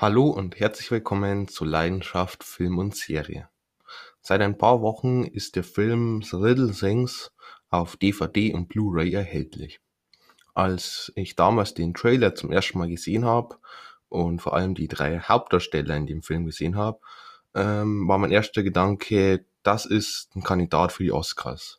Hallo 0.00 0.30
und 0.30 0.58
herzlich 0.58 0.90
willkommen 0.90 1.46
zu 1.46 1.66
Leidenschaft 1.66 2.42
Film 2.42 2.78
und 2.78 2.96
Serie. 2.96 3.50
Seit 4.22 4.40
ein 4.40 4.56
paar 4.56 4.80
Wochen 4.80 5.24
ist 5.24 5.56
der 5.56 5.62
Film 5.62 6.22
The 6.22 6.38
Little 6.38 6.72
Things 6.72 7.32
auf 7.68 7.98
DVD 7.98 8.54
und 8.54 8.70
Blu-ray 8.70 9.12
erhältlich. 9.12 9.82
Als 10.54 11.12
ich 11.16 11.36
damals 11.36 11.74
den 11.74 11.92
Trailer 11.92 12.34
zum 12.34 12.50
ersten 12.50 12.78
Mal 12.78 12.88
gesehen 12.88 13.26
habe 13.26 13.58
und 14.08 14.40
vor 14.40 14.54
allem 14.54 14.74
die 14.74 14.88
drei 14.88 15.20
Hauptdarsteller 15.20 15.94
in 15.94 16.06
dem 16.06 16.22
Film 16.22 16.46
gesehen 16.46 16.76
habe, 16.76 17.00
ähm, 17.54 18.08
war 18.08 18.16
mein 18.16 18.30
erster 18.32 18.62
Gedanke, 18.62 19.44
das 19.62 19.84
ist 19.84 20.34
ein 20.34 20.42
Kandidat 20.42 20.92
für 20.92 21.02
die 21.02 21.12
Oscars. 21.12 21.78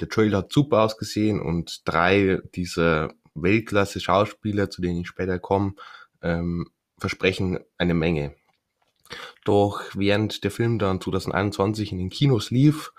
Der 0.00 0.08
Trailer 0.08 0.38
hat 0.38 0.52
super 0.52 0.82
ausgesehen 0.82 1.40
und 1.40 1.82
drei 1.88 2.40
dieser 2.52 3.14
Weltklasse-Schauspieler, 3.34 4.70
zu 4.70 4.82
denen 4.82 5.02
ich 5.02 5.06
später 5.06 5.38
komme, 5.38 5.74
ähm, 6.20 6.68
versprechen 7.00 7.58
eine 7.78 7.94
Menge. 7.94 8.34
Doch 9.44 9.82
während 9.94 10.44
der 10.44 10.50
Film 10.50 10.78
dann 10.78 11.00
2021 11.00 11.92
in 11.92 11.98
den 11.98 12.10
Kinos 12.10 12.50
lief, 12.50 12.92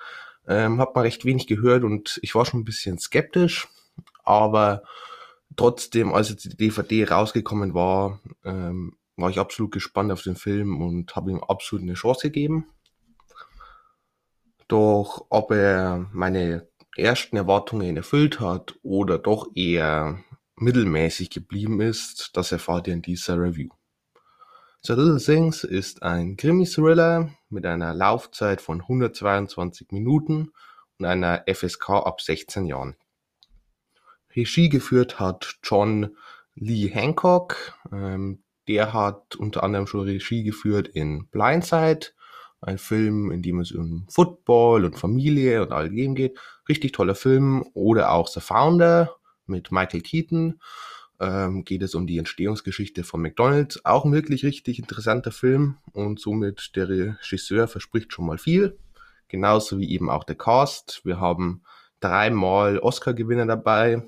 ähm, 0.48 0.80
hat 0.80 0.96
man 0.96 1.04
recht 1.04 1.24
wenig 1.24 1.48
gehört 1.48 1.84
und 1.84 2.20
ich 2.22 2.36
war 2.36 2.46
schon 2.46 2.62
ein 2.62 2.66
bisschen 2.66 2.98
skeptisch, 2.98 3.68
aber 4.24 4.84
trotzdem, 5.56 6.14
als 6.14 6.30
jetzt 6.30 6.46
die 6.46 6.58
DVD 6.58 7.06
rausgekommen 7.06 7.74
war, 7.74 8.20
ähm, 8.44 8.98
war 9.16 9.30
ich 9.30 9.40
absolut 9.40 9.72
gespannt 9.72 10.12
auf 10.12 10.24
den 10.24 10.36
Film 10.36 10.82
und 10.82 11.16
habe 11.16 11.32
ihm 11.32 11.44
absolut 11.44 11.84
eine 11.84 11.94
Chance 11.94 12.28
gegeben. 12.28 12.66
Doch 14.68 15.26
ob 15.30 15.52
er 15.52 16.10
meine 16.12 16.68
ersten 16.98 17.38
Erwartungen 17.38 17.98
erfüllt 17.98 18.40
hat 18.40 18.76
oder 18.84 19.18
doch 19.18 19.48
eher 19.56 20.24
mittelmäßig 20.56 21.30
geblieben 21.30 21.82
ist, 21.82 22.32
das 22.34 22.52
erfahrt 22.52 22.88
ihr 22.88 22.94
in 22.94 23.02
dieser 23.02 23.40
Review. 23.40 23.70
The 24.84 24.94
Little 24.94 25.20
Things 25.20 25.64
ist 25.64 26.02
ein 26.02 26.38
Krimi-Thriller 26.38 27.30
mit 27.50 27.68
einer 27.68 27.94
Laufzeit 27.94 28.62
von 28.62 28.82
122 28.82 29.92
Minuten 29.92 30.54
und 30.98 31.06
einer 31.06 31.44
FSK 31.46 31.90
ab 31.92 32.20
16 32.20 32.66
Jahren. 32.66 32.96
Regie 34.36 34.70
geführt 34.70 35.20
hat 35.20 35.60
John 35.62 36.18
Lee 36.56 36.90
Hancock. 36.90 37.76
Ähm, 37.92 38.42
der 38.68 38.92
hat 38.92 39.36
unter 39.36 39.62
anderem 39.62 39.86
schon 39.86 40.02
Regie 40.02 40.42
geführt 40.42 40.88
in 40.88 41.28
Blindside, 41.28 42.08
ein 42.60 42.80
Film, 42.80 43.30
in 43.30 43.44
dem 43.44 43.60
es 43.60 43.72
um 43.72 44.08
Football 44.10 44.86
und 44.86 44.98
Familie 44.98 45.62
und 45.62 45.74
all 45.74 45.92
dem 45.92 46.16
geht. 46.16 46.40
Richtig 46.68 46.94
toller 46.94 47.14
Film. 47.14 47.70
Oder 47.76 48.12
auch 48.12 48.28
The 48.28 48.40
Founder 48.40 49.16
mit 49.46 49.72
Michael 49.72 50.02
Keaton 50.02 50.60
ähm, 51.22 51.64
geht 51.64 51.84
es 51.84 51.94
um 51.94 52.08
die 52.08 52.18
Entstehungsgeschichte 52.18 53.04
von 53.04 53.22
McDonald's. 53.22 53.86
Auch 53.86 54.06
ein 54.06 54.12
wirklich 54.12 54.44
richtig 54.44 54.80
interessanter 54.80 55.32
Film 55.32 55.78
und 55.94 56.20
somit 56.20 56.76
der 56.76 56.90
Regisseur 56.90 57.68
verspricht 57.68 58.12
schon 58.12 58.26
mal 58.26 58.40
viel. 58.40 58.78
Genauso 59.28 59.78
wie 59.78 59.92
eben 59.92 60.10
auch 60.10 60.24
der 60.24 60.36
Cast. 60.36 61.06
Wir 61.06 61.20
haben 61.20 61.62
dreimal 62.00 62.80
Oscar-Gewinner 62.80 63.46
dabei. 63.46 64.02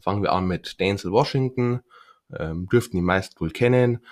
Fangen 0.00 0.22
wir 0.22 0.32
an 0.32 0.46
mit 0.46 0.78
Denzel 0.78 1.10
Washington, 1.10 1.80
ähm, 2.38 2.68
dürften 2.70 2.96
die 2.96 3.02
meisten 3.02 3.40
wohl 3.40 3.50
kennen. 3.50 4.04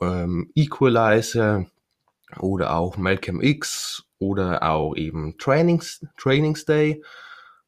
Ähm, 0.00 0.52
Equalizer 0.54 1.66
oder 2.38 2.76
auch 2.76 2.98
Malcolm 2.98 3.40
X 3.40 4.04
oder 4.18 4.62
auch 4.62 4.94
eben 4.94 5.38
Trainings, 5.38 6.06
Trainings 6.18 6.66
Day 6.66 7.02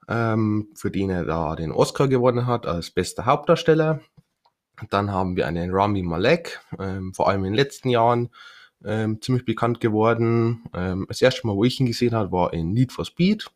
ähm, 0.08 0.68
für 0.74 0.90
den 0.90 1.10
er 1.10 1.24
da 1.24 1.54
den 1.54 1.72
Oscar 1.72 2.08
gewonnen 2.08 2.46
hat 2.46 2.66
als 2.66 2.90
bester 2.90 3.26
Hauptdarsteller. 3.26 4.00
Dann 4.90 5.10
haben 5.10 5.36
wir 5.36 5.46
einen 5.46 5.74
Rami 5.74 6.02
Malek, 6.02 6.60
ähm, 6.78 7.12
vor 7.12 7.28
allem 7.28 7.44
in 7.44 7.52
den 7.52 7.54
letzten 7.54 7.90
Jahren 7.90 8.30
ähm, 8.84 9.20
ziemlich 9.20 9.44
bekannt 9.44 9.80
geworden. 9.80 10.64
Ähm, 10.74 11.06
das 11.08 11.20
erste 11.20 11.46
Mal, 11.46 11.56
wo 11.56 11.64
ich 11.64 11.80
ihn 11.80 11.86
gesehen 11.86 12.14
habe, 12.14 12.32
war 12.32 12.52
in 12.52 12.72
Need 12.72 12.92
for 12.92 13.04
Speed 13.04 13.50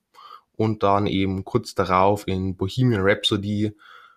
und 0.56 0.82
dann 0.82 1.06
eben 1.06 1.44
kurz 1.44 1.74
darauf 1.74 2.26
in 2.26 2.56
Bohemian 2.56 3.02
Rhapsody, 3.02 3.76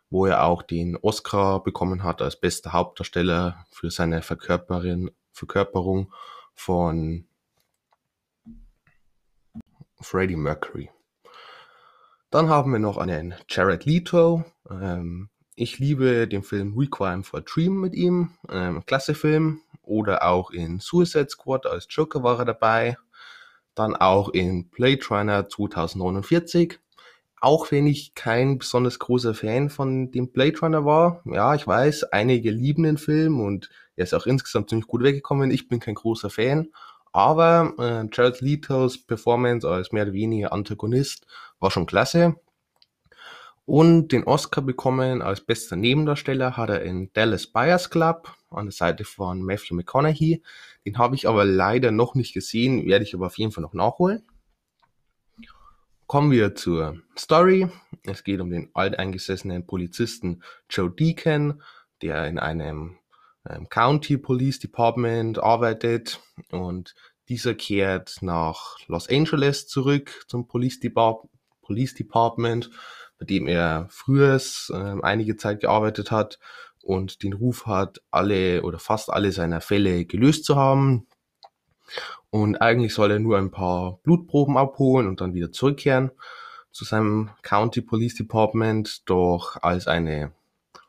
wo 0.09 0.25
er 0.25 0.43
auch 0.43 0.61
den 0.63 0.97
Oscar 0.97 1.63
bekommen 1.63 2.03
hat 2.03 2.21
als 2.21 2.39
bester 2.39 2.73
Hauptdarsteller 2.73 3.65
für 3.71 3.91
seine 3.91 4.21
Verkörperin, 4.21 5.11
Verkörperung 5.31 6.11
von 6.53 7.25
Freddie 10.01 10.35
Mercury. 10.35 10.89
Dann 12.35 12.49
haben 12.49 12.73
wir 12.73 12.79
noch 12.79 12.97
einen 12.97 13.33
Jared 13.47 13.85
Leto. 13.85 14.43
Ähm, 14.69 15.29
ich 15.55 15.79
liebe 15.79 16.27
den 16.27 16.43
Film 16.43 16.77
Requiem 16.77 17.23
for 17.23 17.39
a 17.39 17.41
Dream 17.41 17.79
mit 17.79 17.95
ihm. 17.95 18.31
Ähm, 18.51 18.85
klasse 18.85 19.15
Film. 19.15 19.61
Oder 19.83 20.27
auch 20.27 20.51
in 20.51 20.81
Suicide 20.81 21.29
Squad 21.29 21.65
als 21.65 21.87
Joker 21.89 22.23
war 22.23 22.39
er 22.39 22.43
dabei. 22.43 22.97
Dann 23.73 23.95
auch 23.95 24.27
in 24.27 24.67
Blade 24.67 24.99
Runner 25.09 25.47
2049. 25.47 26.77
Auch 27.39 27.71
wenn 27.71 27.87
ich 27.87 28.15
kein 28.15 28.57
besonders 28.57 28.99
großer 28.99 29.33
Fan 29.33 29.69
von 29.69 30.11
dem 30.11 30.27
Blade 30.33 30.59
Runner 30.59 30.83
war. 30.83 31.21
Ja, 31.23 31.55
ich 31.55 31.65
weiß, 31.65 32.11
einige 32.11 32.51
lieben 32.51 32.83
den 32.83 32.97
Film 32.97 33.39
und 33.39 33.69
er 33.95 34.03
ist 34.03 34.13
auch 34.13 34.25
insgesamt 34.25 34.67
ziemlich 34.67 34.87
gut 34.87 35.03
weggekommen. 35.03 35.51
Ich 35.51 35.69
bin 35.69 35.79
kein 35.79 35.95
großer 35.95 36.29
Fan. 36.29 36.67
Aber 37.13 37.73
äh, 37.79 38.09
Jared 38.11 38.41
Letos 38.41 38.97
Performance 38.97 39.65
als 39.65 39.93
mehr 39.93 40.03
oder 40.03 40.11
weniger 40.11 40.51
Antagonist 40.51 41.25
war 41.59 41.71
schon 41.71 41.85
klasse. 41.85 42.35
Und 43.65 44.11
den 44.11 44.25
Oscar 44.25 44.61
bekommen 44.61 45.23
als 45.23 45.41
bester 45.41 45.75
Nebendarsteller 45.75 46.55
hat 46.55 46.69
er 46.69 46.83
in 46.83 47.11
Dallas 47.13 47.47
Buyers 47.47 47.89
Club 47.89 48.31
an 48.51 48.67
der 48.67 48.71
Seite 48.71 49.03
von 49.05 49.41
Matthew 49.41 49.73
McConaughey. 49.75 50.43
Den 50.85 50.97
habe 50.99 51.15
ich 51.15 51.27
aber 51.27 51.45
leider 51.45 51.91
noch 51.91 52.13
nicht 52.13 52.33
gesehen, 52.33 52.85
werde 52.85 53.03
ich 53.03 53.15
aber 53.15 53.25
auf 53.25 53.37
jeden 53.39 53.51
Fall 53.51 53.63
noch 53.63 53.73
nachholen. 53.73 54.23
Kommen 56.05 56.29
wir 56.29 56.53
zur 56.53 57.01
Story. 57.17 57.67
Es 58.03 58.23
geht 58.23 58.39
um 58.39 58.51
den 58.51 58.69
alteingesessenen 58.75 59.65
Polizisten 59.65 60.43
Joe 60.69 60.91
Deacon, 60.91 61.63
der 62.03 62.27
in 62.27 62.37
einem 62.37 62.99
ähm, 63.49 63.67
County 63.69 64.17
Police 64.17 64.59
Department 64.59 65.39
arbeitet 65.39 66.21
und 66.51 66.93
dieser 67.27 67.55
kehrt 67.55 68.21
nach 68.21 68.77
Los 68.87 69.09
Angeles 69.09 69.67
zurück 69.67 70.25
zum 70.27 70.47
Police, 70.47 70.79
Depart 70.79 71.27
Police 71.65 71.93
Department, 71.95 72.69
bei 73.19 73.25
dem 73.25 73.47
er 73.47 73.87
früher 73.89 74.35
äh, 74.35 75.01
einige 75.01 75.37
Zeit 75.37 75.61
gearbeitet 75.61 76.11
hat 76.11 76.39
und 76.83 77.23
den 77.23 77.33
Ruf 77.33 77.65
hat, 77.65 78.01
alle 78.11 78.61
oder 78.63 78.79
fast 78.79 79.09
alle 79.09 79.31
seiner 79.31 79.61
Fälle 79.61 80.05
gelöst 80.05 80.45
zu 80.45 80.55
haben. 80.55 81.07
Und 82.29 82.57
eigentlich 82.57 82.93
soll 82.93 83.11
er 83.11 83.19
nur 83.19 83.37
ein 83.37 83.51
paar 83.51 83.99
Blutproben 84.03 84.57
abholen 84.57 85.07
und 85.07 85.21
dann 85.21 85.33
wieder 85.33 85.51
zurückkehren 85.51 86.11
zu 86.71 86.83
seinem 86.83 87.31
County 87.41 87.81
Police 87.81 88.15
Department. 88.15 89.09
Doch 89.09 89.61
als 89.61 89.87
eine 89.87 90.33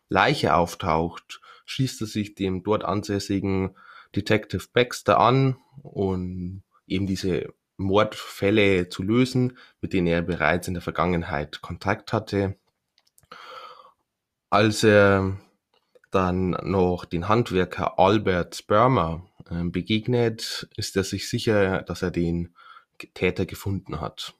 Leiche 0.08 0.54
auftaucht, 0.54 1.40
schließt 1.64 2.00
er 2.00 2.06
sich 2.06 2.34
dem 2.34 2.62
dort 2.62 2.84
ansässigen 2.84 3.76
Detective 4.14 4.66
Baxter 4.72 5.18
an 5.20 5.56
und 5.82 6.62
eben 6.86 7.06
diese 7.06 7.52
Mordfälle 7.76 8.88
zu 8.88 9.02
lösen, 9.02 9.58
mit 9.80 9.92
denen 9.92 10.06
er 10.06 10.22
bereits 10.22 10.68
in 10.68 10.74
der 10.74 10.82
Vergangenheit 10.82 11.60
Kontakt 11.60 12.12
hatte. 12.12 12.56
Als 14.50 14.84
er 14.84 15.38
dann 16.10 16.50
noch 16.62 17.04
den 17.04 17.28
Handwerker 17.28 17.98
Albert 17.98 18.56
Spermer 18.56 19.26
äh, 19.50 19.64
begegnet, 19.64 20.68
ist 20.76 20.96
er 20.96 21.04
sich 21.04 21.28
sicher, 21.28 21.82
dass 21.82 22.02
er 22.02 22.10
den 22.10 22.54
Täter 23.14 23.44
gefunden 23.44 24.00
hat. 24.00 24.34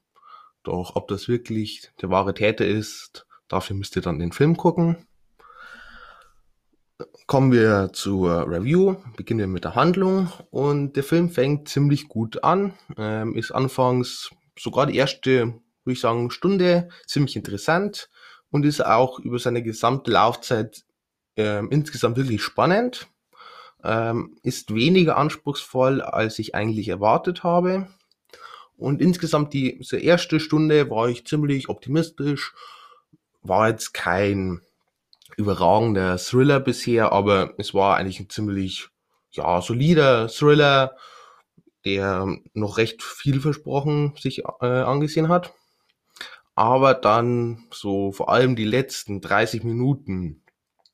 Doch 0.63 0.97
ob 0.97 1.09
das 1.09 1.29
wirklich 1.29 1.91
der 2.01 2.11
wahre 2.11 2.35
Täter 2.35 2.67
ist, 2.67 3.27
dafür 3.49 3.77
müsst 3.77 3.97
ihr 3.97 4.03
dann 4.03 4.19
den 4.19 4.33
Film 4.33 4.57
gucken. 4.57 5.07
Kommen 7.27 7.53
wir 7.53 7.91
zur 7.93 8.49
Review, 8.49 8.97
beginnen 9.17 9.41
wir 9.41 9.47
mit 9.49 9.65
der 9.65 9.75
Handlung. 9.75 10.33
Und 10.51 10.97
der 10.97 11.05
Film 11.05 11.29
fängt 11.29 11.69
ziemlich 11.69 12.09
gut 12.09 12.43
an, 12.43 12.73
ähm, 12.97 13.35
ist 13.37 13.53
anfangs 13.53 14.31
sogar 14.59 14.87
die 14.87 14.97
erste, 14.97 15.49
würde 15.85 15.93
ich 15.93 16.01
sagen, 16.01 16.31
Stunde 16.31 16.89
ziemlich 17.07 17.37
interessant 17.37 18.09
und 18.51 18.65
ist 18.65 18.83
auch 18.83 19.19
über 19.19 19.39
seine 19.39 19.63
gesamte 19.63 20.11
Laufzeit 20.11 20.85
ähm, 21.37 21.69
insgesamt 21.71 22.17
wirklich 22.17 22.43
spannend, 22.43 23.09
ähm, 23.85 24.39
ist 24.43 24.75
weniger 24.75 25.19
anspruchsvoll, 25.19 26.01
als 26.01 26.39
ich 26.39 26.55
eigentlich 26.55 26.89
erwartet 26.89 27.43
habe. 27.43 27.89
Und 28.79 29.03
insgesamt 29.03 29.53
die, 29.53 29.77
diese 29.79 29.99
erste 29.99 30.41
Stunde 30.41 30.89
war 30.89 31.11
ich 31.11 31.27
ziemlich 31.27 31.69
optimistisch, 31.69 32.55
war 33.43 33.69
jetzt 33.69 33.93
kein 33.93 34.63
überragender 35.37 36.19
Thriller 36.19 36.61
bisher, 36.61 37.13
aber 37.13 37.55
es 37.59 37.75
war 37.75 37.97
eigentlich 37.97 38.21
ein 38.21 38.31
ziemlich 38.31 38.89
ja, 39.31 39.61
solider 39.61 40.29
Thriller, 40.29 40.97
der 41.85 42.27
noch 42.55 42.79
recht 42.79 43.03
viel 43.03 43.41
versprochen 43.41 44.15
sich 44.19 44.45
äh, 44.61 44.67
angesehen 44.67 45.29
hat. 45.29 45.53
Aber 46.55 46.95
dann 46.95 47.65
so 47.71 48.13
vor 48.13 48.31
allem 48.31 48.57
die 48.57 48.65
letzten 48.65 49.21
30 49.21 49.63
Minuten 49.63 50.43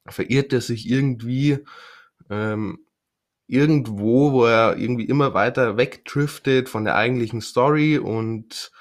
verirrt 0.07 0.53
er 0.53 0.61
sich 0.61 0.89
irgendwie 0.89 1.61
ähm, 2.29 2.81
irgendwo, 3.47 4.33
wo 4.33 4.45
er 4.45 4.77
irgendwie 4.77 5.05
immer 5.05 5.35
weiter 5.35 5.77
wegdriftet 5.77 6.69
von 6.69 6.85
der 6.85 6.97
eigentlichen 6.97 7.41
Story 7.41 7.99
und 7.99 8.73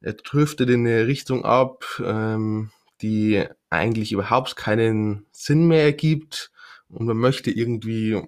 er 0.00 0.14
driftet 0.14 0.70
in 0.70 0.86
eine 0.86 1.06
Richtung 1.06 1.44
ab, 1.44 1.84
ähm, 2.04 2.70
die 3.02 3.44
eigentlich 3.70 4.12
überhaupt 4.12 4.56
keinen 4.56 5.26
Sinn 5.32 5.68
mehr 5.68 5.84
ergibt 5.84 6.50
und 6.88 7.06
man 7.06 7.16
möchte 7.16 7.50
irgendwie 7.50 8.20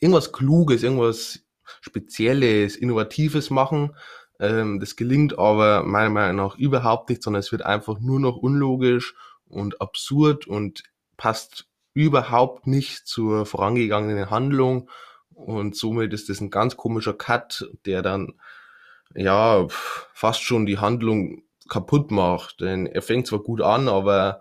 irgendwas 0.00 0.32
Kluges, 0.32 0.82
irgendwas 0.82 1.40
Spezielles, 1.80 2.76
Innovatives 2.76 3.50
machen. 3.50 3.94
Ähm, 4.40 4.80
das 4.80 4.96
gelingt 4.96 5.38
aber 5.38 5.84
meiner 5.84 6.10
Meinung 6.10 6.36
nach 6.36 6.56
überhaupt 6.56 7.10
nicht, 7.10 7.22
sondern 7.22 7.40
es 7.40 7.52
wird 7.52 7.62
einfach 7.62 8.00
nur 8.00 8.18
noch 8.18 8.36
unlogisch 8.36 9.14
und 9.46 9.80
absurd 9.80 10.46
und 10.46 10.82
passt 11.16 11.66
überhaupt 11.94 12.66
nicht 12.66 13.06
zur 13.06 13.46
vorangegangenen 13.46 14.30
Handlung 14.30 14.88
und 15.34 15.76
somit 15.76 16.12
ist 16.12 16.28
das 16.28 16.40
ein 16.40 16.50
ganz 16.50 16.76
komischer 16.76 17.14
Cut, 17.14 17.68
der 17.84 18.02
dann 18.02 18.34
ja 19.14 19.66
fast 19.68 20.42
schon 20.42 20.66
die 20.66 20.78
Handlung 20.78 21.42
kaputt 21.68 22.10
macht. 22.10 22.60
Denn 22.60 22.86
er 22.86 23.02
fängt 23.02 23.26
zwar 23.26 23.40
gut 23.40 23.60
an, 23.60 23.88
aber 23.88 24.40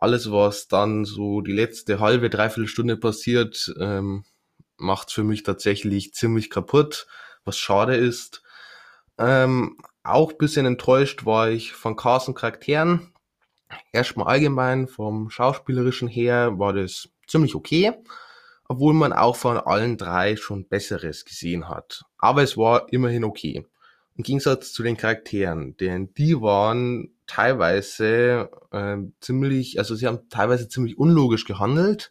alles, 0.00 0.30
was 0.30 0.68
dann 0.68 1.04
so 1.04 1.40
die 1.40 1.52
letzte 1.52 2.00
halbe, 2.00 2.30
dreiviertel 2.30 2.68
Stunde 2.68 2.96
passiert, 2.96 3.72
ähm, 3.80 4.24
macht 4.76 5.10
für 5.10 5.24
mich 5.24 5.42
tatsächlich 5.42 6.14
ziemlich 6.14 6.50
kaputt, 6.50 7.06
was 7.44 7.58
schade 7.58 7.96
ist. 7.96 8.42
Ähm, 9.18 9.76
auch 10.04 10.32
bisschen 10.32 10.66
enttäuscht 10.66 11.26
war 11.26 11.50
ich 11.50 11.72
von 11.72 11.96
und 11.96 12.34
Charakteren. 12.34 13.12
Erstmal 13.92 14.28
allgemein 14.28 14.86
vom 14.86 15.30
Schauspielerischen 15.30 16.08
her 16.08 16.58
war 16.58 16.72
das 16.72 17.08
ziemlich 17.26 17.54
okay, 17.54 17.92
obwohl 18.68 18.94
man 18.94 19.12
auch 19.12 19.36
von 19.36 19.58
allen 19.58 19.96
drei 19.96 20.36
schon 20.36 20.68
Besseres 20.68 21.24
gesehen 21.24 21.68
hat. 21.68 22.04
Aber 22.18 22.42
es 22.42 22.56
war 22.56 22.90
immerhin 22.92 23.24
okay. 23.24 23.66
Im 24.18 24.24
Gegensatz 24.24 24.72
zu 24.72 24.82
den 24.82 24.96
Charakteren, 24.96 25.76
denn 25.76 26.12
die 26.14 26.40
waren 26.40 27.14
teilweise 27.28 28.50
äh, 28.72 28.96
ziemlich, 29.20 29.78
also 29.78 29.94
sie 29.94 30.08
haben 30.08 30.28
teilweise 30.28 30.68
ziemlich 30.68 30.98
unlogisch 30.98 31.44
gehandelt 31.44 32.10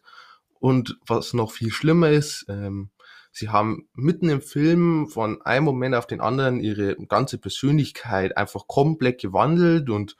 und 0.58 0.98
was 1.06 1.34
noch 1.34 1.52
viel 1.52 1.70
schlimmer 1.70 2.08
ist, 2.08 2.46
ähm, 2.48 2.88
sie 3.30 3.50
haben 3.50 3.90
mitten 3.92 4.30
im 4.30 4.40
Film 4.40 5.08
von 5.08 5.42
einem 5.42 5.66
Moment 5.66 5.94
auf 5.94 6.06
den 6.06 6.22
anderen 6.22 6.60
ihre 6.60 6.96
ganze 6.96 7.36
Persönlichkeit 7.36 8.38
einfach 8.38 8.66
komplett 8.66 9.20
gewandelt 9.20 9.90
und 9.90 10.16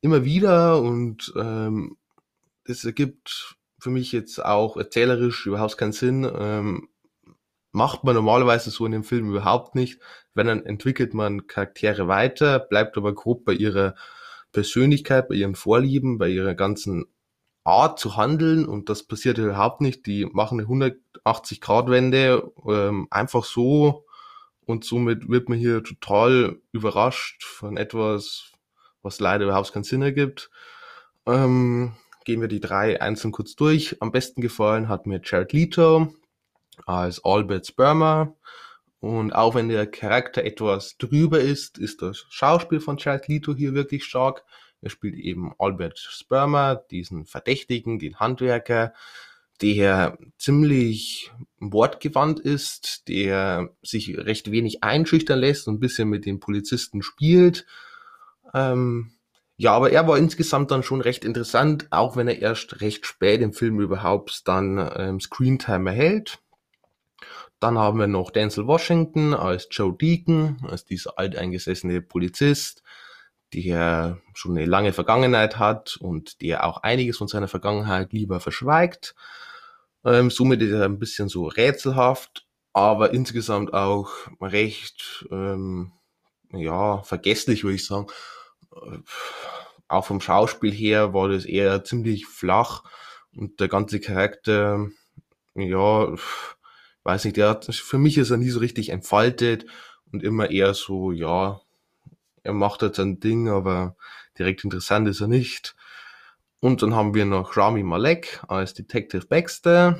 immer 0.00 0.24
wieder 0.24 0.80
und 0.80 1.32
ähm, 1.36 1.96
das 2.64 2.84
ergibt 2.84 3.56
für 3.80 3.90
mich 3.90 4.12
jetzt 4.12 4.44
auch 4.44 4.76
erzählerisch 4.76 5.46
überhaupt 5.46 5.78
keinen 5.78 5.90
Sinn. 5.90 6.30
Ähm, 6.32 6.88
macht 7.72 8.04
man 8.04 8.14
normalerweise 8.14 8.70
so 8.70 8.86
in 8.86 8.92
dem 8.92 9.04
Film 9.04 9.30
überhaupt 9.30 9.74
nicht. 9.74 10.00
Wenn 10.34 10.46
dann 10.46 10.64
entwickelt 10.64 11.14
man 11.14 11.46
Charaktere 11.46 12.08
weiter, 12.08 12.58
bleibt 12.58 12.96
aber 12.96 13.14
grob 13.14 13.44
bei 13.44 13.52
ihrer 13.52 13.94
Persönlichkeit, 14.52 15.28
bei 15.28 15.34
ihren 15.34 15.54
Vorlieben, 15.54 16.18
bei 16.18 16.28
ihrer 16.28 16.54
ganzen 16.54 17.06
Art 17.64 17.98
zu 17.98 18.16
handeln 18.16 18.66
und 18.66 18.88
das 18.88 19.02
passiert 19.02 19.38
überhaupt 19.38 19.82
nicht. 19.82 20.06
Die 20.06 20.24
machen 20.24 20.58
eine 20.58 20.68
180-Grad-Wende 20.68 22.50
ähm, 22.66 23.06
einfach 23.10 23.44
so 23.44 24.06
und 24.64 24.84
somit 24.84 25.28
wird 25.28 25.48
man 25.48 25.58
hier 25.58 25.82
total 25.82 26.60
überrascht 26.72 27.44
von 27.44 27.76
etwas, 27.76 28.52
was 29.02 29.20
leider 29.20 29.44
überhaupt 29.44 29.72
keinen 29.72 29.84
Sinn 29.84 30.02
ergibt. 30.02 30.50
Ähm, 31.26 31.92
gehen 32.24 32.40
wir 32.40 32.48
die 32.48 32.60
drei 32.60 33.00
einzeln 33.00 33.32
kurz 33.32 33.54
durch. 33.54 33.96
Am 34.00 34.12
besten 34.12 34.40
gefallen 34.40 34.88
hat 34.88 35.06
mir 35.06 35.20
Jared 35.22 35.52
Leto 35.52 36.14
als 36.86 37.24
Albert 37.24 37.66
Sperma. 37.66 38.34
Und 39.00 39.32
auch 39.32 39.54
wenn 39.54 39.68
der 39.68 39.86
Charakter 39.86 40.44
etwas 40.44 40.96
drüber 40.98 41.40
ist, 41.40 41.78
ist 41.78 42.02
das 42.02 42.26
Schauspiel 42.30 42.80
von 42.80 42.96
Jared 42.98 43.28
Leto 43.28 43.54
hier 43.54 43.74
wirklich 43.74 44.04
stark. 44.04 44.44
Er 44.80 44.90
spielt 44.90 45.14
eben 45.14 45.52
Albert 45.58 45.98
Spermer, 45.98 46.76
diesen 46.76 47.24
Verdächtigen, 47.24 47.98
den 47.98 48.18
Handwerker, 48.18 48.92
der 49.60 50.18
ziemlich 50.36 51.32
wortgewandt 51.58 52.38
ist, 52.40 53.08
der 53.08 53.70
sich 53.82 54.16
recht 54.16 54.50
wenig 54.50 54.84
einschüchtern 54.84 55.40
lässt 55.40 55.66
und 55.66 55.74
ein 55.74 55.80
bisschen 55.80 56.08
mit 56.08 56.26
den 56.26 56.38
Polizisten 56.38 57.02
spielt. 57.02 57.66
Ähm, 58.54 59.12
ja, 59.56 59.72
aber 59.72 59.90
er 59.90 60.06
war 60.06 60.16
insgesamt 60.16 60.70
dann 60.70 60.84
schon 60.84 61.00
recht 61.00 61.24
interessant, 61.24 61.88
auch 61.90 62.16
wenn 62.16 62.28
er 62.28 62.40
erst 62.40 62.80
recht 62.80 63.06
spät 63.06 63.40
im 63.40 63.52
Film 63.52 63.80
überhaupt 63.80 64.46
dann 64.46 64.90
ähm, 64.94 65.20
Screentime 65.20 65.90
erhält. 65.90 66.38
Dann 67.60 67.78
haben 67.78 67.98
wir 67.98 68.06
noch 68.06 68.30
Denzel 68.30 68.66
Washington 68.66 69.34
als 69.34 69.68
Joe 69.70 69.92
Deacon, 69.92 70.58
als 70.68 70.84
dieser 70.84 71.18
alteingesessene 71.18 72.00
Polizist, 72.02 72.82
der 73.52 74.18
schon 74.34 74.56
eine 74.56 74.66
lange 74.66 74.92
Vergangenheit 74.92 75.58
hat 75.58 75.96
und 75.96 76.40
der 76.40 76.64
auch 76.64 76.78
einiges 76.82 77.16
von 77.16 77.28
seiner 77.28 77.48
Vergangenheit 77.48 78.12
lieber 78.12 78.40
verschweigt. 78.40 79.14
Ähm, 80.04 80.30
somit 80.30 80.62
ist 80.62 80.72
er 80.72 80.84
ein 80.84 80.98
bisschen 80.98 81.28
so 81.28 81.46
rätselhaft, 81.46 82.46
aber 82.72 83.12
insgesamt 83.12 83.74
auch 83.74 84.10
recht, 84.40 85.26
ähm, 85.30 85.92
ja, 86.52 87.02
vergesslich, 87.02 87.64
würde 87.64 87.76
ich 87.76 87.86
sagen. 87.86 88.06
Äh, 88.72 88.98
auch 89.88 90.04
vom 90.04 90.20
Schauspiel 90.20 90.72
her 90.72 91.14
war 91.14 91.28
das 91.28 91.44
eher 91.44 91.82
ziemlich 91.82 92.26
flach 92.26 92.84
und 93.34 93.58
der 93.58 93.68
ganze 93.68 94.00
Charakter, 94.00 94.86
ja, 95.54 96.14
weiß 97.04 97.24
nicht, 97.24 97.36
der 97.36 97.50
hat, 97.50 97.66
für 97.66 97.98
mich 97.98 98.18
ist 98.18 98.30
er 98.30 98.36
nie 98.36 98.50
so 98.50 98.60
richtig 98.60 98.90
entfaltet 98.90 99.66
und 100.12 100.22
immer 100.22 100.50
eher 100.50 100.74
so, 100.74 101.12
ja, 101.12 101.60
er 102.42 102.52
macht 102.52 102.82
jetzt 102.82 102.98
ein 102.98 103.20
Ding, 103.20 103.48
aber 103.48 103.96
direkt 104.38 104.64
interessant 104.64 105.08
ist 105.08 105.20
er 105.20 105.28
nicht. 105.28 105.76
Und 106.60 106.82
dann 106.82 106.94
haben 106.94 107.14
wir 107.14 107.24
noch 107.24 107.56
Rami 107.56 107.82
Malek 107.82 108.42
als 108.48 108.74
Detective 108.74 109.26
Baxter, 109.26 109.98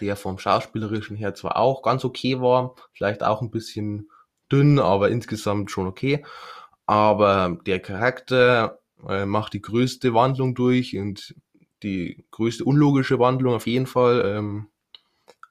der 0.00 0.16
vom 0.16 0.38
schauspielerischen 0.38 1.16
her 1.16 1.34
zwar 1.34 1.56
auch 1.56 1.82
ganz 1.82 2.04
okay 2.04 2.40
war, 2.40 2.74
vielleicht 2.92 3.22
auch 3.22 3.40
ein 3.40 3.50
bisschen 3.50 4.10
dünn, 4.50 4.78
aber 4.78 5.10
insgesamt 5.10 5.70
schon 5.70 5.86
okay. 5.86 6.24
Aber 6.86 7.56
der 7.66 7.80
Charakter 7.80 8.80
äh, 9.08 9.24
macht 9.24 9.54
die 9.54 9.62
größte 9.62 10.14
Wandlung 10.14 10.54
durch 10.54 10.96
und 10.98 11.34
die 11.82 12.24
größte 12.30 12.64
unlogische 12.64 13.18
Wandlung 13.18 13.54
auf 13.54 13.66
jeden 13.66 13.86
Fall. 13.86 14.22
Ähm, 14.24 14.68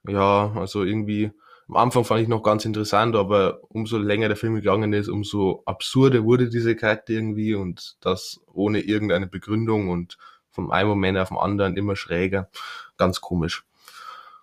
ja, 0.07 0.51
also 0.55 0.83
irgendwie 0.83 1.31
am 1.71 1.77
Anfang 1.77 2.03
fand 2.03 2.21
ich 2.21 2.27
noch 2.27 2.43
ganz 2.43 2.65
interessant, 2.65 3.15
aber 3.15 3.61
umso 3.69 3.97
länger 3.97 4.27
der 4.27 4.35
Film 4.35 4.55
gegangen 4.55 4.91
ist, 4.91 5.07
umso 5.07 5.63
absurder 5.65 6.25
wurde 6.25 6.49
diese 6.49 6.75
Charakter 6.75 7.13
irgendwie 7.13 7.55
und 7.55 7.95
das 8.01 8.41
ohne 8.51 8.81
irgendeine 8.81 9.27
Begründung 9.27 9.89
und 9.89 10.17
vom 10.49 10.69
einen 10.69 10.89
Moment 10.89 11.17
auf 11.17 11.29
den 11.29 11.37
anderen 11.37 11.77
immer 11.77 11.95
schräger. 11.95 12.49
Ganz 12.97 13.21
komisch. 13.21 13.63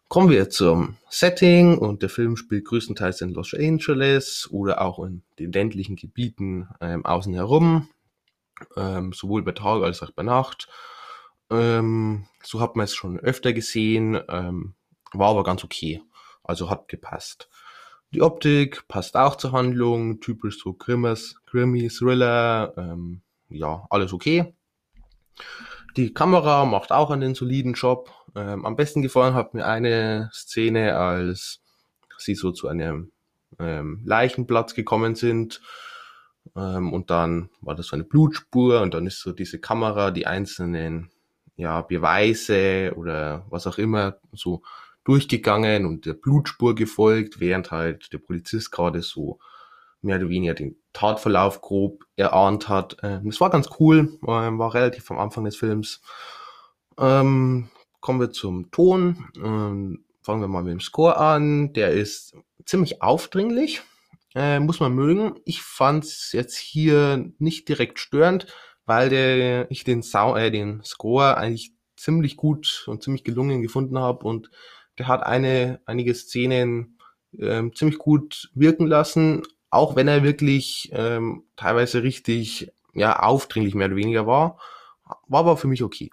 Kommen 0.08 0.30
wir 0.30 0.48
zum 0.48 0.96
Setting 1.10 1.76
und 1.76 2.00
der 2.00 2.08
Film 2.08 2.38
spielt 2.38 2.64
größtenteils 2.64 3.20
in 3.20 3.34
Los 3.34 3.52
Angeles 3.52 4.48
oder 4.50 4.80
auch 4.80 5.04
in 5.04 5.22
den 5.38 5.52
ländlichen 5.52 5.96
Gebieten 5.96 6.66
ähm, 6.80 7.04
außen 7.04 7.34
herum, 7.34 7.90
ähm, 8.74 9.12
sowohl 9.12 9.42
bei 9.42 9.52
Tag 9.52 9.82
als 9.82 10.02
auch 10.02 10.12
bei 10.12 10.22
Nacht. 10.22 10.68
Ähm, 11.50 12.24
so 12.42 12.60
hat 12.60 12.74
man 12.74 12.84
es 12.84 12.94
schon 12.94 13.20
öfter 13.20 13.52
gesehen, 13.52 14.18
ähm, 14.30 14.72
war 15.12 15.30
aber 15.30 15.44
ganz 15.44 15.64
okay. 15.64 16.02
Also 16.42 16.70
hat 16.70 16.88
gepasst. 16.88 17.48
Die 18.12 18.22
Optik 18.22 18.88
passt 18.88 19.16
auch 19.16 19.36
zur 19.36 19.52
Handlung, 19.52 20.20
typisch 20.20 20.58
so 20.62 20.72
Grimmers, 20.72 21.36
Grimmy, 21.46 21.88
Thriller, 21.88 22.72
ähm, 22.76 23.20
ja, 23.50 23.86
alles 23.90 24.12
okay. 24.12 24.54
Die 25.96 26.14
Kamera 26.14 26.64
macht 26.64 26.90
auch 26.90 27.10
einen 27.10 27.34
soliden 27.34 27.74
Job. 27.74 28.10
Ähm, 28.34 28.64
am 28.64 28.76
besten 28.76 29.02
gefallen 29.02 29.34
hat 29.34 29.52
mir 29.52 29.66
eine 29.66 30.30
Szene, 30.32 30.96
als 30.96 31.60
sie 32.16 32.34
so 32.34 32.50
zu 32.52 32.68
einem 32.68 33.12
ähm, 33.58 34.02
Leichenplatz 34.04 34.74
gekommen 34.74 35.14
sind. 35.14 35.60
Ähm, 36.56 36.92
und 36.92 37.10
dann 37.10 37.50
war 37.60 37.74
das 37.74 37.88
so 37.88 37.96
eine 37.96 38.04
Blutspur 38.04 38.80
und 38.80 38.94
dann 38.94 39.06
ist 39.06 39.20
so 39.20 39.32
diese 39.32 39.58
Kamera 39.58 40.10
die 40.10 40.26
einzelnen 40.26 41.10
ja, 41.56 41.82
Beweise 41.82 42.94
oder 42.96 43.44
was 43.50 43.66
auch 43.66 43.78
immer 43.78 44.16
so 44.32 44.62
durchgegangen 45.08 45.86
und 45.86 46.04
der 46.04 46.12
Blutspur 46.12 46.74
gefolgt, 46.74 47.40
während 47.40 47.70
halt 47.70 48.12
der 48.12 48.18
Polizist 48.18 48.70
gerade 48.70 49.00
so 49.00 49.38
mehr 50.02 50.18
oder 50.18 50.28
weniger 50.28 50.52
den 50.54 50.76
Tatverlauf 50.92 51.62
grob 51.62 52.04
erahnt 52.16 52.68
hat. 52.68 52.98
Ähm, 53.02 53.22
das 53.24 53.40
war 53.40 53.48
ganz 53.48 53.70
cool, 53.80 54.18
ähm, 54.26 54.58
war 54.58 54.74
relativ 54.74 55.10
am 55.10 55.18
Anfang 55.18 55.44
des 55.44 55.56
Films. 55.56 56.02
Ähm, 56.98 57.70
kommen 58.00 58.20
wir 58.20 58.30
zum 58.30 58.70
Ton. 58.70 59.30
Ähm, 59.36 60.04
fangen 60.22 60.42
wir 60.42 60.48
mal 60.48 60.62
mit 60.62 60.72
dem 60.72 60.80
Score 60.80 61.16
an. 61.16 61.72
Der 61.72 61.92
ist 61.92 62.36
ziemlich 62.66 63.00
aufdringlich, 63.00 63.80
äh, 64.34 64.60
muss 64.60 64.78
man 64.78 64.94
mögen. 64.94 65.40
Ich 65.46 65.62
fand 65.62 66.04
es 66.04 66.32
jetzt 66.32 66.58
hier 66.58 67.32
nicht 67.38 67.66
direkt 67.68 67.98
störend, 67.98 68.46
weil 68.84 69.08
der, 69.08 69.70
ich 69.70 69.84
den, 69.84 70.02
Sound, 70.02 70.38
äh, 70.38 70.50
den 70.50 70.82
Score 70.84 71.38
eigentlich 71.38 71.72
ziemlich 71.96 72.36
gut 72.36 72.84
und 72.86 73.02
ziemlich 73.02 73.24
gelungen 73.24 73.62
gefunden 73.62 73.98
habe 73.98 74.26
und 74.26 74.50
der 74.98 75.08
hat 75.08 75.22
eine, 75.24 75.80
einige 75.86 76.14
Szenen 76.14 76.98
ähm, 77.38 77.74
ziemlich 77.74 77.98
gut 77.98 78.50
wirken 78.54 78.86
lassen, 78.86 79.42
auch 79.70 79.96
wenn 79.96 80.08
er 80.08 80.22
wirklich 80.22 80.90
ähm, 80.92 81.44
teilweise 81.56 82.02
richtig 82.02 82.72
ja, 82.94 83.18
aufdringlich 83.20 83.74
mehr 83.74 83.88
oder 83.88 83.96
weniger 83.96 84.26
war, 84.26 84.58
war 85.28 85.40
aber 85.40 85.56
für 85.56 85.68
mich 85.68 85.82
okay. 85.82 86.10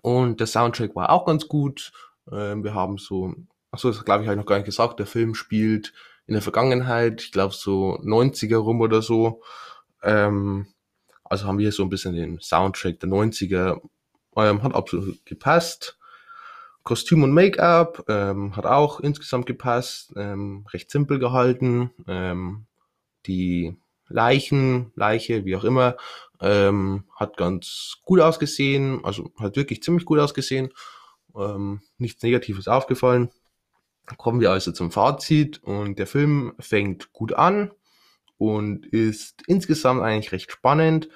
Und 0.00 0.40
der 0.40 0.46
Soundtrack 0.46 0.94
war 0.94 1.10
auch 1.10 1.26
ganz 1.26 1.48
gut. 1.48 1.92
Ähm, 2.30 2.64
wir 2.64 2.74
haben 2.74 2.98
so, 2.98 3.34
achso, 3.70 3.88
das 3.88 4.04
glaube 4.04 4.22
ich 4.22 4.28
habe 4.28 4.34
ich 4.34 4.40
noch 4.40 4.46
gar 4.46 4.56
nicht 4.56 4.66
gesagt, 4.66 4.98
der 4.98 5.06
Film 5.06 5.34
spielt 5.34 5.92
in 6.26 6.34
der 6.34 6.42
Vergangenheit, 6.42 7.22
ich 7.22 7.32
glaube 7.32 7.54
so 7.54 7.98
90er 8.02 8.56
rum 8.56 8.80
oder 8.80 9.02
so. 9.02 9.42
Ähm, 10.02 10.66
also 11.24 11.46
haben 11.46 11.58
wir 11.58 11.72
so 11.72 11.82
ein 11.82 11.88
bisschen 11.88 12.14
den 12.14 12.40
Soundtrack 12.40 13.00
der 13.00 13.08
90er, 13.08 13.80
ähm, 14.36 14.62
hat 14.62 14.74
absolut 14.74 15.24
gepasst. 15.26 15.98
Kostüm 16.82 17.22
und 17.22 17.32
Make-up 17.32 18.04
ähm, 18.08 18.56
hat 18.56 18.66
auch 18.66 19.00
insgesamt 19.00 19.46
gepasst, 19.46 20.12
ähm, 20.16 20.66
recht 20.72 20.90
simpel 20.90 21.18
gehalten. 21.18 21.90
Ähm, 22.08 22.66
die 23.26 23.76
Leichen, 24.08 24.92
Leiche, 24.94 25.44
wie 25.44 25.56
auch 25.56 25.64
immer, 25.64 25.96
ähm, 26.40 27.04
hat 27.14 27.36
ganz 27.36 27.98
gut 28.04 28.20
ausgesehen, 28.20 29.04
also 29.04 29.32
hat 29.38 29.56
wirklich 29.56 29.82
ziemlich 29.82 30.04
gut 30.04 30.18
ausgesehen. 30.18 30.72
Ähm, 31.36 31.80
nichts 31.98 32.22
Negatives 32.22 32.68
aufgefallen. 32.68 33.30
Kommen 34.18 34.40
wir 34.40 34.50
also 34.50 34.72
zum 34.72 34.90
Fazit 34.90 35.62
und 35.62 35.98
der 35.98 36.08
Film 36.08 36.54
fängt 36.58 37.12
gut 37.12 37.32
an 37.32 37.70
und 38.36 38.84
ist 38.86 39.44
insgesamt 39.46 40.02
eigentlich 40.02 40.32
recht 40.32 40.50
spannend, 40.50 41.08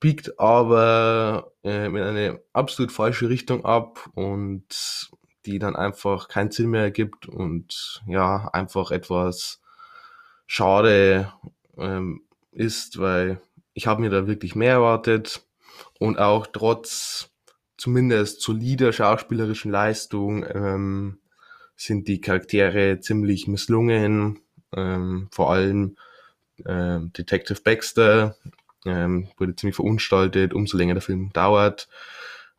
biegt 0.00 0.38
aber 0.38 1.52
äh, 1.64 1.86
in 1.86 1.96
eine 1.96 2.40
absolut 2.52 2.92
falsche 2.92 3.28
Richtung 3.28 3.64
ab 3.64 4.08
und 4.14 5.10
die 5.46 5.58
dann 5.58 5.76
einfach 5.76 6.28
keinen 6.28 6.50
Sinn 6.50 6.70
mehr 6.70 6.82
ergibt 6.82 7.26
und 7.26 8.02
ja, 8.06 8.48
einfach 8.52 8.90
etwas 8.90 9.60
schade 10.46 11.32
ähm, 11.78 12.22
ist, 12.52 12.98
weil 12.98 13.40
ich 13.74 13.86
habe 13.86 14.00
mir 14.00 14.10
da 14.10 14.26
wirklich 14.26 14.54
mehr 14.54 14.72
erwartet 14.72 15.46
und 15.98 16.18
auch 16.18 16.46
trotz 16.46 17.30
zumindest 17.76 18.40
solider 18.40 18.92
schauspielerischen 18.92 19.70
Leistung 19.70 20.44
ähm, 20.48 21.18
sind 21.76 22.08
die 22.08 22.20
Charaktere 22.20 23.00
ziemlich 23.00 23.46
misslungen. 23.48 24.40
Ähm, 24.74 25.28
vor 25.30 25.52
allem 25.52 25.96
ähm, 26.64 27.12
Detective 27.12 27.60
Baxter 27.62 28.36
ähm, 28.86 29.28
wurde 29.36 29.56
ziemlich 29.56 29.76
verunstaltet, 29.76 30.54
umso 30.54 30.76
länger 30.76 30.94
der 30.94 31.02
Film 31.02 31.32
dauert. 31.32 31.88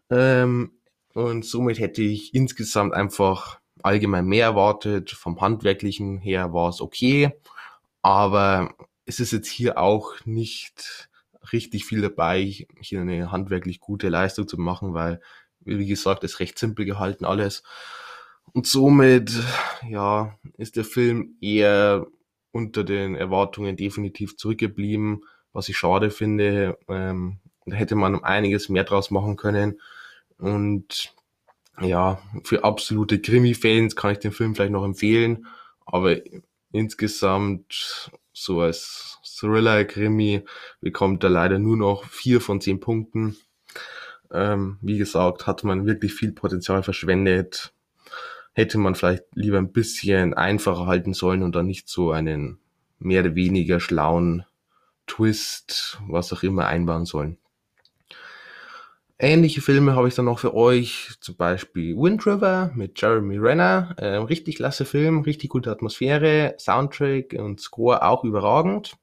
Ähm, 0.10 0.72
und 1.14 1.46
somit 1.46 1.80
hätte 1.80 2.02
ich 2.04 2.34
insgesamt 2.36 2.94
einfach 2.94 3.60
allgemein 3.82 4.26
mehr 4.26 4.46
erwartet. 4.46 5.12
Vom 5.12 5.42
handwerklichen 5.42 6.20
her 6.20 6.54
war 6.54 6.70
es 6.70 6.82
okay, 6.82 7.32
aber 8.02 8.76
es 9.06 9.20
ist 9.20 9.32
jetzt 9.32 9.50
hier 9.50 9.78
auch 9.78 10.14
nicht 10.26 11.10
richtig 11.54 11.86
viel 11.86 12.02
dabei, 12.02 12.68
hier 12.82 13.02
eine 13.02 13.32
handwerklich 13.32 13.80
gute 13.80 14.10
Leistung 14.10 14.48
zu 14.48 14.58
machen, 14.58 14.94
weil, 14.94 15.22
wie 15.62 15.88
gesagt, 15.88 16.24
ist 16.24 16.40
recht 16.40 16.60
simpel 16.60 16.86
gehalten 16.86 17.26
alles. 17.26 17.64
Und 18.54 18.68
somit, 18.68 19.32
ja, 19.88 20.38
ist 20.58 20.76
der 20.76 20.86
Film 20.86 21.38
eher 21.42 22.06
unter 22.52 22.84
den 22.84 23.16
Erwartungen 23.16 23.76
definitiv 23.76 24.38
zurückgeblieben, 24.38 25.24
was 25.58 25.68
ich 25.70 25.78
schade 25.78 26.12
finde. 26.12 26.78
Ähm, 26.88 27.40
da 27.66 27.76
hätte 27.76 27.96
man 27.96 28.24
einiges 28.24 28.70
mehr 28.70 28.84
draus 28.84 29.10
machen 29.10 29.38
können. 29.38 29.82
Und 30.38 31.16
ja, 31.82 32.22
für 32.44 32.64
absolute 32.64 33.20
Krimi-Fans 33.20 33.96
kann 33.96 34.12
ich 34.12 34.20
den 34.20 34.32
Film 34.32 34.54
vielleicht 34.54 34.72
noch 34.72 34.86
empfehlen, 34.86 35.48
aber 35.86 36.18
insgesamt 36.72 38.12
so 38.34 38.62
als 38.62 39.20
Thriller-Krimi 39.24 40.44
bekommt 40.80 41.24
er 41.24 41.32
leider 41.32 41.58
nur 41.58 41.76
noch 41.76 42.06
vier 42.06 42.40
von 42.40 42.62
zehn 42.62 42.80
Punkten. 42.80 43.36
Ähm, 44.32 44.78
wie 44.82 45.00
gesagt, 45.00 45.48
hat 45.48 45.64
man 45.64 45.88
wirklich 45.88 46.14
viel 46.14 46.34
Potenzial 46.34 46.84
verschwendet. 46.84 47.74
Hätte 48.54 48.78
man 48.78 48.94
vielleicht 48.94 49.24
lieber 49.34 49.58
ein 49.58 49.72
bisschen 49.72 50.36
einfacher 50.36 50.86
halten 50.86 51.16
sollen 51.16 51.42
und 51.42 51.56
dann 51.56 51.66
nicht 51.66 51.90
so 51.90 52.12
einen 52.12 52.60
mehr 53.00 53.22
oder 53.22 53.34
weniger 53.34 53.80
schlauen 53.80 54.46
Twist, 55.08 56.00
was 56.08 56.32
auch 56.34 56.44
immer 56.44 56.68
einbauen 56.68 57.06
sollen. 57.06 57.38
Ähnliche 59.20 59.62
Filme 59.62 59.96
habe 59.96 60.08
ich 60.08 60.14
dann 60.14 60.26
noch 60.26 60.38
für 60.38 60.54
euch, 60.54 61.10
zum 61.22 61.36
Beispiel 61.38 61.98
Wind 61.98 62.28
River 62.28 62.72
mit 62.76 63.02
Jeremy 63.02 63.40
Renner. 63.40 63.96
Ähm, 63.98 64.24
richtig 64.24 64.58
klasse 64.58 64.86
Film, 64.86 65.22
richtig 65.22 65.50
gute 65.50 65.72
Atmosphäre, 65.72 66.54
Soundtrack 66.60 67.34
und 67.34 67.60
Score 67.60 68.04
auch 68.04 68.24
überragend. 68.24 68.96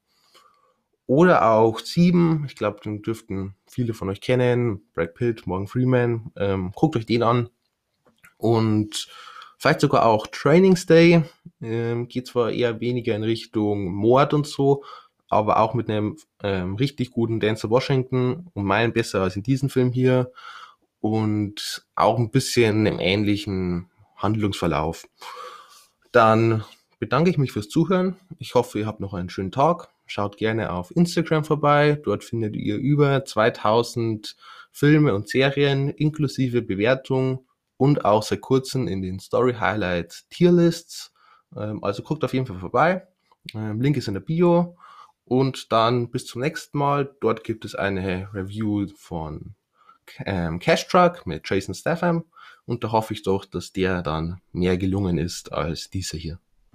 Oder 1.05 1.51
auch 1.51 1.79
Sieben, 1.79 2.45
ich 2.47 2.55
glaube, 2.55 2.79
den 2.79 3.01
dürften 3.01 3.55
viele 3.67 3.93
von 3.93 4.09
euch 4.09 4.21
kennen. 4.21 4.87
Brad 4.93 5.15
Pitt, 5.15 5.47
Morgan 5.47 5.67
Freeman. 5.67 6.31
Ähm, 6.37 6.71
guckt 6.73 6.95
euch 6.95 7.05
den 7.05 7.21
an. 7.21 7.49
Und 8.37 9.09
vielleicht 9.57 9.81
sogar 9.81 10.05
auch 10.05 10.27
Trainings 10.27 10.85
Day. 10.85 11.23
Ähm, 11.61 12.07
geht 12.07 12.27
zwar 12.27 12.51
eher 12.51 12.79
weniger 12.79 13.15
in 13.15 13.23
Richtung 13.23 13.93
Mord 13.93 14.33
und 14.33 14.47
so, 14.47 14.83
aber 15.35 15.59
auch 15.59 15.73
mit 15.73 15.89
einem 15.89 16.17
ähm, 16.43 16.75
richtig 16.75 17.11
guten 17.11 17.39
Denzel 17.39 17.69
Washington, 17.69 18.47
um 18.53 18.65
Meilen 18.65 18.93
besser 18.93 19.21
als 19.21 19.35
in 19.35 19.43
diesem 19.43 19.69
Film 19.69 19.91
hier 19.91 20.31
und 21.01 21.85
auch 21.95 22.17
ein 22.17 22.31
bisschen 22.31 22.85
im 22.85 22.99
ähnlichen 22.99 23.89
Handlungsverlauf. 24.15 25.05
Dann 26.11 26.63
bedanke 26.99 27.29
ich 27.29 27.37
mich 27.37 27.51
fürs 27.51 27.69
Zuhören. 27.69 28.15
Ich 28.39 28.55
hoffe, 28.55 28.79
ihr 28.79 28.87
habt 28.87 28.99
noch 28.99 29.13
einen 29.13 29.29
schönen 29.29 29.51
Tag. 29.51 29.89
Schaut 30.07 30.37
gerne 30.37 30.71
auf 30.71 30.95
Instagram 30.95 31.43
vorbei. 31.43 31.99
Dort 32.03 32.23
findet 32.23 32.55
ihr 32.55 32.77
über 32.77 33.25
2000 33.25 34.35
Filme 34.71 35.13
und 35.13 35.29
Serien 35.29 35.89
inklusive 35.89 36.61
Bewertungen 36.61 37.39
und 37.77 38.05
auch 38.05 38.23
seit 38.23 38.41
kurzem 38.41 38.87
in 38.87 39.01
den 39.01 39.19
Story 39.19 39.53
Highlights 39.53 40.27
Tierlists. 40.29 41.13
Ähm, 41.55 41.83
also 41.83 42.03
guckt 42.03 42.23
auf 42.23 42.33
jeden 42.33 42.45
Fall 42.45 42.59
vorbei. 42.59 43.07
Ähm, 43.53 43.81
Link 43.81 43.97
ist 43.97 44.07
in 44.07 44.13
der 44.13 44.21
Bio. 44.21 44.77
Und 45.25 45.71
dann 45.71 46.09
bis 46.09 46.25
zum 46.27 46.41
nächsten 46.41 46.77
Mal. 46.77 47.15
Dort 47.19 47.43
gibt 47.43 47.65
es 47.65 47.75
eine 47.75 48.29
Review 48.33 48.87
von 48.95 49.55
ähm, 50.25 50.59
Cash 50.59 50.87
Truck 50.87 51.25
mit 51.25 51.49
Jason 51.49 51.73
Statham. 51.73 52.25
Und 52.65 52.83
da 52.83 52.91
hoffe 52.91 53.13
ich 53.13 53.23
doch, 53.23 53.45
dass 53.45 53.71
der 53.71 54.01
dann 54.01 54.41
mehr 54.51 54.77
gelungen 54.77 55.17
ist 55.17 55.51
als 55.51 55.89
dieser 55.89 56.17
hier. 56.17 56.39